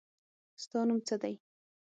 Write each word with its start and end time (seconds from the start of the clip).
ستا 0.63 0.79
نوم 0.87 0.99
څه 1.07 1.15
دی؟ 1.21 1.33